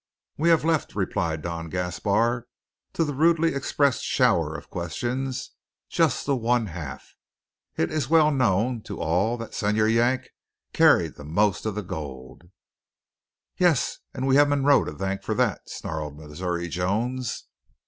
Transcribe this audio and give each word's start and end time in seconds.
"We 0.35 0.49
have 0.49 0.65
left," 0.65 0.95
replied 0.95 1.43
Don 1.43 1.69
Gaspar 1.69 2.47
to 2.93 3.03
the 3.05 3.13
rudely 3.13 3.53
expressed 3.53 4.03
shower 4.03 4.55
of 4.57 4.71
questions, 4.71 5.51
"just 5.89 6.25
the 6.25 6.35
one 6.35 6.65
half. 6.65 7.13
It 7.77 7.91
is 7.91 8.09
well 8.09 8.31
known 8.31 8.81
to 8.85 8.99
all 8.99 9.37
that 9.37 9.51
Señor 9.51 9.93
Yank 9.93 10.29
carried 10.73 11.17
the 11.17 11.23
most 11.23 11.67
of 11.67 11.75
the 11.75 11.83
gold." 11.83 12.49
"Yes, 13.59 13.99
and 14.11 14.25
we 14.25 14.37
have 14.37 14.49
Munroe 14.49 14.85
to 14.85 14.93
thank 14.93 15.21
for 15.21 15.35
that," 15.35 15.69
snarled 15.69 16.17
Missouri 16.17 16.67
Jones. 16.67 17.43